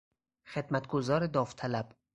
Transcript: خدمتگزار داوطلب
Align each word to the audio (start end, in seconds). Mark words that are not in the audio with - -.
خدمتگزار 0.45 1.27
داوطلب 1.27 1.95